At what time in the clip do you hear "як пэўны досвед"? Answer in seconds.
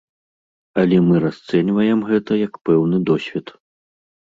2.47-3.59